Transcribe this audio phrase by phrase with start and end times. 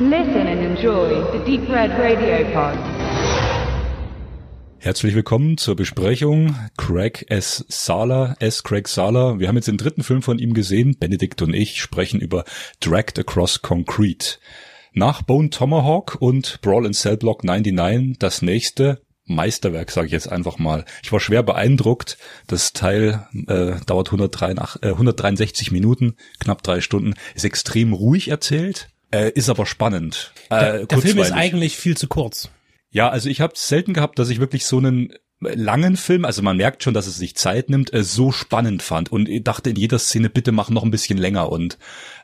[0.00, 2.76] Listen and enjoy the Deep Red Radio Pod.
[4.78, 7.64] Herzlich willkommen zur Besprechung Craig S.
[7.68, 8.64] Sala, S.
[8.64, 9.38] Craig Sala.
[9.38, 10.96] Wir haben jetzt den dritten Film von ihm gesehen.
[10.98, 12.42] Benedikt und ich sprechen über
[12.80, 14.38] Dragged Across Concrete.
[14.94, 20.30] Nach Bone Tomahawk und Brawl in Cell Block 99 das nächste Meisterwerk, sage ich jetzt
[20.30, 20.84] einfach mal.
[21.04, 22.18] Ich war schwer beeindruckt.
[22.48, 28.88] Das Teil äh, dauert 163, äh, 163 Minuten, knapp drei Stunden, ist extrem ruhig erzählt,
[29.14, 30.32] äh, ist aber spannend.
[30.50, 32.50] Äh, der, der Film ist eigentlich viel zu kurz.
[32.90, 36.56] Ja, also ich habe selten gehabt, dass ich wirklich so einen langen Film, also man
[36.56, 39.76] merkt schon, dass es sich Zeit nimmt, äh, so spannend fand und ich dachte in
[39.76, 41.78] jeder Szene, bitte mach noch ein bisschen länger und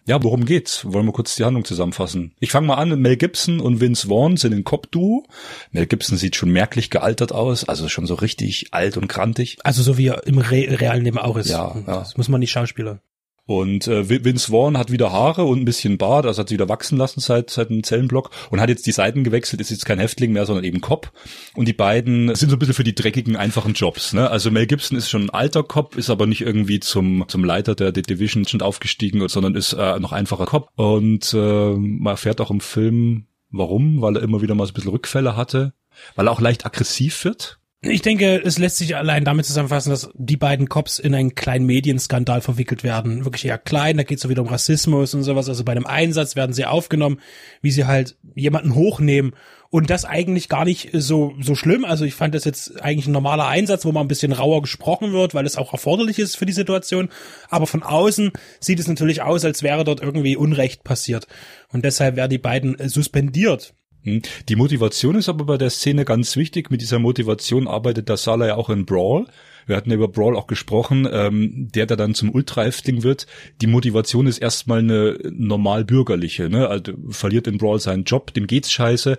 [0.07, 0.85] ja, worum geht's?
[0.91, 2.33] Wollen wir kurz die Handlung zusammenfassen?
[2.41, 5.27] Ich fange mal an, Mel Gibson und Vince Vaughn sind ein Cop-Duo.
[5.73, 9.59] Mel Gibson sieht schon merklich gealtert aus, also schon so richtig alt und krantig.
[9.63, 11.51] Also so wie er im Re realen Leben auch ist.
[11.51, 11.99] Ja, ja.
[11.99, 13.03] Das muss man nicht Schauspieler.
[13.47, 16.69] Und äh, Vince Vaughn hat wieder Haare und ein bisschen Bart, also hat sie wieder
[16.69, 19.99] wachsen lassen seit seit dem Zellenblock und hat jetzt die Seiten gewechselt, ist jetzt kein
[19.99, 21.13] Häftling mehr, sondern eben Cop.
[21.55, 24.13] Und die beiden sind so ein bisschen für die dreckigen, einfachen Jobs.
[24.13, 24.31] Ne?
[24.31, 27.75] Also Mel Gibson ist schon ein alter Cop, ist aber nicht irgendwie zum zum Leiter
[27.75, 30.71] der, der Division schon aufgestiegen, sondern ist äh, noch einfacher Cop.
[30.77, 31.37] Und äh,
[31.77, 35.37] man erfährt auch im Film, warum, weil er immer wieder mal so ein bisschen Rückfälle
[35.37, 35.73] hatte,
[36.15, 40.11] weil er auch leicht aggressiv wird ich denke, es lässt sich allein damit zusammenfassen, dass
[40.15, 43.25] die beiden Cops in einen kleinen Medienskandal verwickelt werden.
[43.25, 45.49] Wirklich eher klein, da geht es so wieder um Rassismus und sowas.
[45.49, 47.21] Also bei einem Einsatz werden sie aufgenommen,
[47.63, 49.33] wie sie halt jemanden hochnehmen.
[49.71, 51.87] Und das eigentlich gar nicht so, so schlimm.
[51.87, 55.13] Also ich fand das jetzt eigentlich ein normaler Einsatz, wo man ein bisschen rauer gesprochen
[55.13, 57.09] wird, weil es auch erforderlich ist für die Situation.
[57.49, 61.29] Aber von außen sieht es natürlich aus, als wäre dort irgendwie Unrecht passiert.
[61.73, 63.73] Und deshalb werden die beiden suspendiert.
[64.05, 64.23] Hm.
[64.49, 66.71] Die Motivation ist aber bei der Szene ganz wichtig.
[66.71, 69.27] Mit dieser Motivation arbeitet der Sala ja auch in Brawl
[69.67, 73.27] wir hatten ja über Brawl auch gesprochen, ähm, der da dann zum Ultra-Häftling wird.
[73.61, 76.69] Die Motivation ist erstmal eine normal bürgerliche, ne?
[76.69, 79.19] Also verliert in Brawl seinen Job, dem geht's scheiße.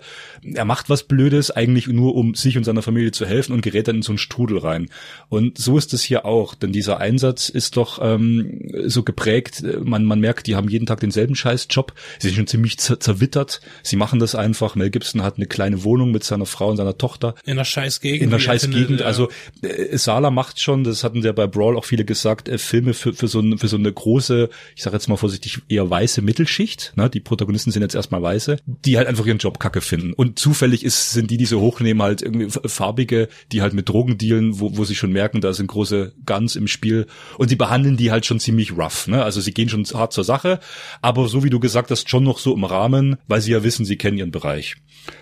[0.54, 3.88] Er macht was Blödes, eigentlich nur um sich und seiner Familie zu helfen und gerät
[3.88, 4.88] dann in so einen Strudel rein.
[5.28, 10.04] Und so ist es hier auch, denn dieser Einsatz ist doch ähm, so geprägt, man,
[10.04, 13.96] man merkt, die haben jeden Tag denselben Scheißjob, sie sind schon ziemlich zer zerwittert, sie
[13.96, 14.74] machen das einfach.
[14.74, 17.34] Mel Gibson hat eine kleine Wohnung mit seiner Frau und seiner Tochter.
[17.44, 18.22] In einer Scheißgegend.
[18.22, 19.00] In einer Scheißgegend.
[19.00, 19.06] Ja.
[19.06, 19.28] Also
[19.62, 23.12] äh, Sala macht schon, das hatten ja bei Brawl auch viele gesagt, äh, Filme für,
[23.12, 26.92] für, so ein, für so eine große, ich sage jetzt mal vorsichtig, eher weiße Mittelschicht.
[26.96, 27.08] Ne?
[27.08, 30.12] Die Protagonisten sind jetzt erstmal weiße, die halt einfach ihren Job kacke finden.
[30.12, 34.18] Und zufällig ist, sind die, die so hochnehmen, halt irgendwie farbige, die halt mit Drogen
[34.18, 37.06] dealen, wo, wo sie schon merken, da sind große Guns im Spiel.
[37.38, 39.06] Und sie behandeln die halt schon ziemlich rough.
[39.06, 39.22] Ne?
[39.22, 40.60] Also sie gehen schon hart zur Sache,
[41.00, 43.84] aber so wie du gesagt hast, schon noch so im Rahmen, weil sie ja wissen,
[43.84, 44.76] sie kennen ihren Bereich.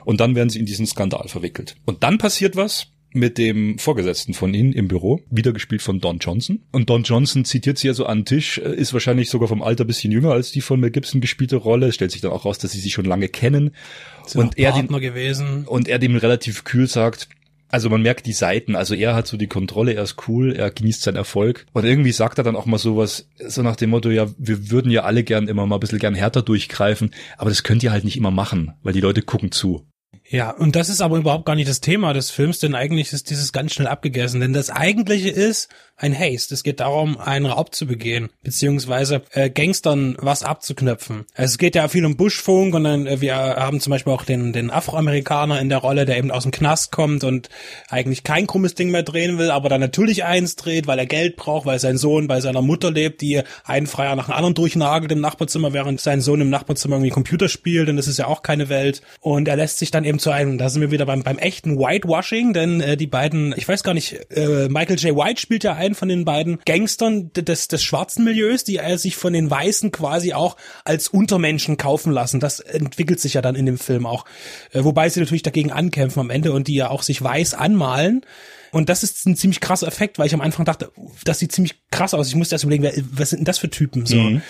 [0.04, 1.76] Und dann werden sie in diesen Skandal verwickelt.
[1.86, 6.18] Und dann passiert was, mit dem Vorgesetzten von ihnen im Büro, wieder gespielt von Don
[6.18, 6.60] Johnson.
[6.72, 9.84] Und Don Johnson zitiert sie also an den Tisch, äh, ist wahrscheinlich sogar vom Alter
[9.84, 11.92] bisschen jünger als die von Mel Gibson gespielte Rolle.
[11.92, 13.72] stellt sich dann auch raus, dass sie sich schon lange kennen.
[14.34, 15.64] und er, dem, gewesen.
[15.66, 17.28] und er dem relativ kühl sagt,
[17.70, 20.70] also man merkt die Seiten, also er hat so die Kontrolle, er ist cool, er
[20.70, 21.66] genießt seinen Erfolg.
[21.72, 24.90] Und irgendwie sagt er dann auch mal sowas, so nach dem Motto, ja, wir würden
[24.90, 28.04] ja alle gern immer mal ein bisschen gern härter durchgreifen, aber das könnt ihr halt
[28.04, 29.86] nicht immer machen, weil die Leute gucken zu.
[30.32, 33.30] Ja, und das ist aber überhaupt gar nicht das Thema des Films, denn eigentlich ist
[33.30, 34.40] dieses ganz schnell abgegessen.
[34.40, 36.54] Denn das Eigentliche ist ein Haste.
[36.54, 41.26] Es geht darum, einen Raub zu begehen, beziehungsweise äh, Gangstern was abzuknöpfen.
[41.34, 44.24] Also es geht ja viel um Buschfunk und dann, äh, wir haben zum Beispiel auch
[44.24, 47.50] den, den Afroamerikaner in der Rolle, der eben aus dem Knast kommt und
[47.88, 51.36] eigentlich kein krummes Ding mehr drehen will, aber dann natürlich eins dreht, weil er Geld
[51.36, 55.10] braucht, weil sein Sohn bei seiner Mutter lebt, die einen Freier nach dem anderen durchnagelt
[55.10, 58.42] im Nachbarzimmer, während sein Sohn im Nachbarzimmer irgendwie Computer spielt und das ist ja auch
[58.42, 59.02] keine Welt.
[59.20, 61.78] Und er lässt sich dann eben zu einem, da sind wir wieder beim, beim echten
[61.78, 65.16] Whitewashing, denn äh, die beiden, ich weiß gar nicht, äh, Michael J.
[65.16, 69.16] White spielt ja einen von den beiden Gangstern des, des schwarzen Milieus, die er sich
[69.16, 72.40] von den Weißen quasi auch als Untermenschen kaufen lassen.
[72.40, 74.24] Das entwickelt sich ja dann in dem Film auch.
[74.72, 78.24] Äh, wobei sie natürlich dagegen ankämpfen am Ende und die ja auch sich weiß anmalen.
[78.72, 80.92] Und das ist ein ziemlich krasser Effekt, weil ich am Anfang dachte,
[81.24, 82.28] das sieht ziemlich krass aus.
[82.28, 84.06] Ich musste erst überlegen, was sind denn das für Typen?
[84.06, 84.16] So.
[84.16, 84.42] Mhm.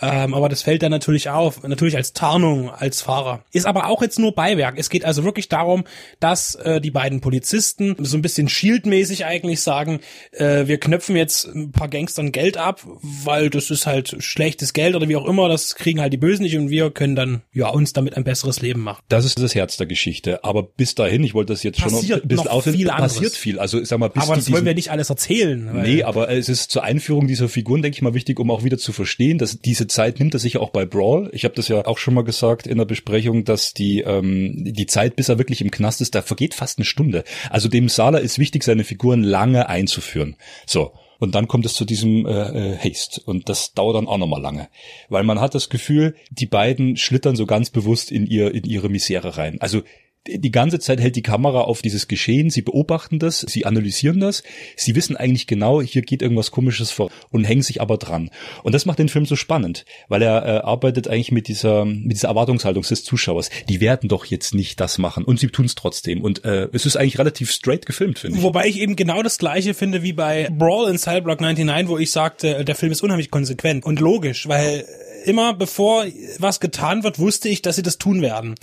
[0.00, 3.44] Ähm, aber das fällt dann natürlich auf, natürlich als Tarnung als Fahrer.
[3.52, 4.78] Ist aber auch jetzt nur Beiwerk.
[4.78, 5.84] Es geht also wirklich darum,
[6.20, 10.00] dass äh, die beiden Polizisten so ein bisschen shieldmäßig eigentlich sagen,
[10.32, 14.94] äh, wir knöpfen jetzt ein paar Gangstern Geld ab, weil das ist halt schlechtes Geld
[14.94, 17.68] oder wie auch immer, das kriegen halt die Bösen nicht und wir können dann ja
[17.68, 19.02] uns damit ein besseres Leben machen.
[19.08, 20.44] Das ist das Herz der Geschichte.
[20.44, 23.34] Aber bis dahin, ich wollte das jetzt passiert schon noch ein bisschen noch viel passiert
[23.34, 23.58] viel.
[23.58, 25.70] Also ich sag mal, bis aber das wollen wir nicht alles erzählen.
[25.82, 28.78] Nee, aber es ist zur Einführung dieser Figuren, denke ich mal, wichtig, um auch wieder
[28.78, 31.28] zu verstehen, dass diese Zeit nimmt er sich auch bei Brawl.
[31.32, 34.86] Ich habe das ja auch schon mal gesagt in der Besprechung, dass die ähm, die
[34.86, 37.24] Zeit, bis er wirklich im Knast ist, da vergeht fast eine Stunde.
[37.50, 40.36] Also dem Sala ist wichtig, seine Figuren lange einzuführen.
[40.66, 40.92] So.
[41.18, 43.20] Und dann kommt es zu diesem äh, äh, Haste.
[43.20, 44.68] Und das dauert dann auch nochmal lange.
[45.10, 48.88] Weil man hat das Gefühl, die beiden schlittern so ganz bewusst in ihr, in ihre
[48.88, 49.60] Misere rein.
[49.60, 49.82] Also
[50.26, 54.42] die ganze Zeit hält die Kamera auf dieses Geschehen, sie beobachten das, sie analysieren das,
[54.76, 58.30] sie wissen eigentlich genau, hier geht irgendwas komisches vor und hängen sich aber dran.
[58.62, 62.12] Und das macht den Film so spannend, weil er äh, arbeitet eigentlich mit dieser mit
[62.12, 63.48] dieser Erwartungshaltung des Zuschauers.
[63.68, 66.84] Die werden doch jetzt nicht das machen und sie tun es trotzdem und äh, es
[66.84, 68.42] ist eigentlich relativ straight gefilmt, finde ich.
[68.42, 72.10] Wobei ich eben genau das gleiche finde wie bei Brawl in Cellblock 99, wo ich
[72.10, 74.84] sagte, der Film ist unheimlich konsequent und logisch, weil
[75.24, 76.06] immer bevor
[76.38, 78.54] was getan wird, wusste ich, dass sie das tun werden,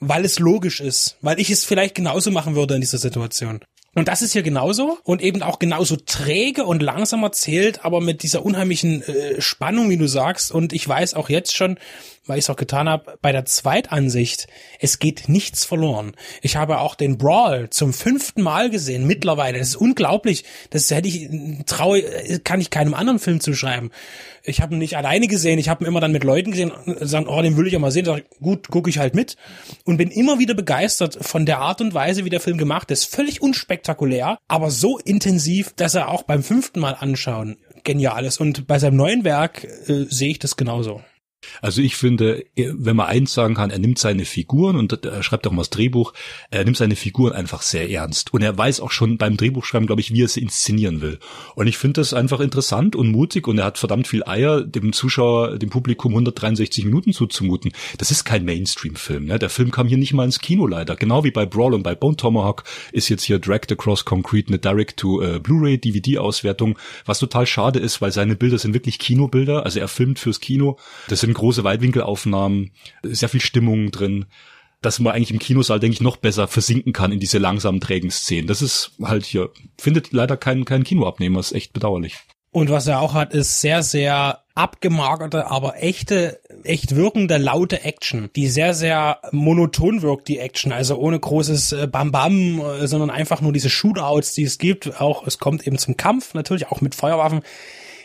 [0.00, 3.60] weil es logisch ist, weil ich es vielleicht genauso machen würde in dieser Situation.
[3.94, 8.22] Und das ist hier genauso und eben auch genauso träge und langsam erzählt, aber mit
[8.22, 10.50] dieser unheimlichen äh, Spannung, wie du sagst.
[10.50, 11.78] Und ich weiß auch jetzt schon,
[12.26, 14.46] weil ich es auch getan habe, bei der Zweitansicht,
[14.78, 16.12] es geht nichts verloren.
[16.40, 19.58] Ich habe auch den Brawl zum fünften Mal gesehen, mittlerweile.
[19.58, 20.44] Das ist unglaublich.
[20.70, 21.28] Das hätte ich,
[21.66, 22.02] traue,
[22.44, 23.90] kann ich keinem anderen Film zuschreiben.
[24.44, 27.06] Ich habe ihn nicht alleine gesehen, ich habe ihn immer dann mit Leuten gesehen und
[27.06, 28.04] sagen, oh, den will ich ja mal sehen.
[28.04, 29.36] Sag, gut, gucke ich halt mit.
[29.84, 33.04] Und bin immer wieder begeistert von der Art und Weise, wie der Film gemacht ist.
[33.04, 38.40] Völlig unspektakulär, aber so intensiv, dass er auch beim fünften Mal anschauen genial ist.
[38.40, 41.02] Und bei seinem neuen Werk äh, sehe ich das genauso.
[41.60, 45.46] Also ich finde, wenn man eins sagen kann, er nimmt seine Figuren und er schreibt
[45.46, 46.12] auch mal das Drehbuch,
[46.50, 48.32] er nimmt seine Figuren einfach sehr ernst.
[48.32, 51.18] Und er weiß auch schon beim Drehbuchschreiben, glaube ich, wie er sie inszenieren will.
[51.54, 54.92] Und ich finde das einfach interessant und mutig und er hat verdammt viel Eier, dem
[54.92, 57.72] Zuschauer, dem Publikum 163 Minuten zuzumuten.
[57.98, 59.26] Das ist kein Mainstream-Film.
[59.26, 59.38] Ne?
[59.38, 60.96] Der Film kam hier nicht mal ins Kino leider.
[60.96, 64.58] Genau wie bei Brawl und bei Bone Tomahawk ist jetzt hier Dragged Across Concrete eine
[64.58, 69.64] Direct-to-Blu-ray DVD-Auswertung, was total schade ist, weil seine Bilder sind wirklich Kinobilder.
[69.64, 70.78] Also er filmt fürs Kino.
[71.08, 74.26] Das sind große Weitwinkelaufnahmen, sehr viel Stimmung drin,
[74.80, 78.10] dass man eigentlich im Kinosaal, denke ich, noch besser versinken kann in diese langsamen, trägen
[78.10, 78.48] Szenen.
[78.48, 82.16] Das ist halt hier, findet leider kein, kein Kinoabnehmer, ist echt bedauerlich.
[82.50, 88.28] Und was er auch hat, ist sehr, sehr abgemagerte, aber echte, echt wirkende, laute Action,
[88.36, 93.40] die sehr, sehr monoton wirkt, die Action, also ohne großes äh, Bam-Bam, äh, sondern einfach
[93.40, 95.00] nur diese Shootouts, die es gibt.
[95.00, 97.40] Auch, es kommt eben zum Kampf, natürlich auch mit Feuerwaffen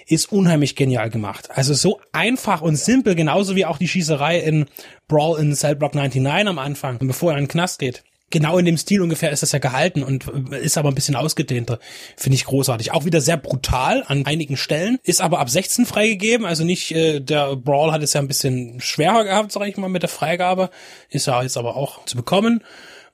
[0.07, 1.49] ist unheimlich genial gemacht.
[1.51, 4.65] Also so einfach und simpel, genauso wie auch die Schießerei in
[5.07, 8.03] Brawl in Cell Block 99 am Anfang, bevor er in den Knast geht.
[8.29, 11.79] Genau in dem Stil ungefähr ist das ja gehalten und ist aber ein bisschen ausgedehnter.
[12.17, 12.91] Finde ich großartig.
[12.91, 14.99] Auch wieder sehr brutal an einigen Stellen.
[15.03, 16.45] Ist aber ab 16 freigegeben.
[16.45, 19.87] Also nicht, äh, der Brawl hat es ja ein bisschen schwerer gehabt, sag ich mal,
[19.87, 20.71] mit der Freigabe.
[21.09, 22.65] Ist ja jetzt aber auch zu bekommen.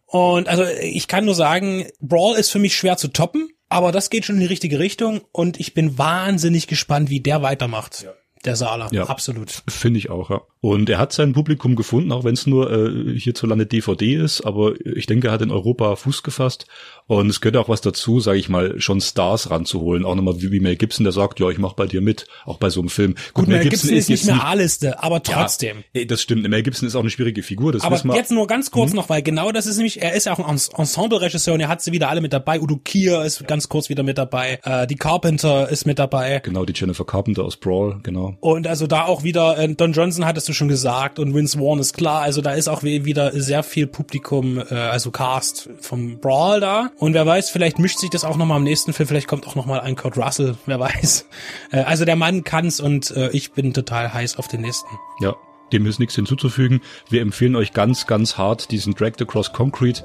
[0.07, 3.52] Und also ich kann nur sagen, Brawl ist für mich schwer zu toppen.
[3.69, 7.41] Aber das geht schon in die richtige Richtung und ich bin wahnsinnig gespannt, wie der
[7.41, 8.03] weitermacht.
[8.03, 8.13] Ja.
[8.45, 9.63] Der Saarler, ja, absolut.
[9.67, 10.41] Finde ich auch, ja.
[10.63, 14.75] Und er hat sein Publikum gefunden, auch wenn es nur äh, hierzulande DVD ist, aber
[14.85, 16.67] ich denke, er hat in Europa Fuß gefasst.
[17.05, 20.05] Und es gehört auch was dazu, sage ich mal, schon Stars ranzuholen.
[20.05, 22.59] Auch nochmal wie, wie Mel Gibson, der sagt, ja, ich mach bei dir mit, auch
[22.59, 23.15] bei so einem Film.
[23.15, 25.83] Gut, Gut Mel, Mel Gibson, Gibson, ist nicht mehr A-Liste, aber trotzdem.
[25.91, 26.47] Ja, das stimmt.
[26.47, 27.73] Mel Gibson ist auch eine schwierige Figur.
[27.73, 28.95] Das aber jetzt nur ganz kurz hm?
[28.95, 30.45] noch, weil genau das ist nämlich, er ist ja auch ein
[30.77, 32.61] Ensemble-Regisseur und er hat sie wieder alle mit dabei.
[32.61, 34.59] Udo Kier ist ganz kurz wieder mit dabei.
[34.63, 36.39] Äh, die Carpenter ist mit dabei.
[36.39, 38.37] Genau, die Jennifer Carpenter aus Brawl, genau.
[38.39, 41.79] Und also da auch wieder, äh, Don Johnson hattest du schon gesagt und Vince Vaughn
[41.79, 42.21] ist klar.
[42.21, 46.91] Also da ist auch wieder sehr viel Publikum, äh, also Cast vom Brawl da.
[46.97, 49.07] Und wer weiß, vielleicht mischt sich das auch nochmal im nächsten Film.
[49.07, 51.25] Vielleicht kommt auch nochmal ein Kurt Russell, wer weiß.
[51.71, 54.89] Äh, also der Mann kann's und äh, ich bin total heiß auf den nächsten.
[55.19, 55.35] Ja,
[55.73, 56.81] dem ist nichts hinzuzufügen.
[57.09, 60.03] Wir empfehlen euch ganz, ganz hart diesen Dragged Across Concrete.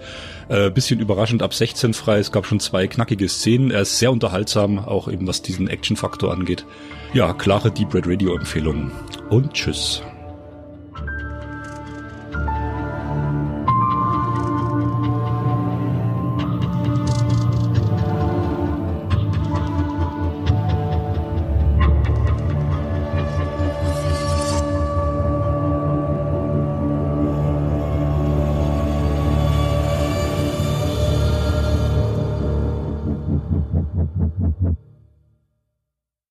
[0.49, 2.19] Äh, bisschen überraschend ab 16 frei.
[2.19, 3.71] Es gab schon zwei knackige Szenen.
[3.71, 6.65] Er ist sehr unterhaltsam, auch eben was diesen Action-Faktor angeht.
[7.13, 8.91] Ja, klare Deep Red Radio Empfehlungen.
[9.31, 10.03] Und tschüss.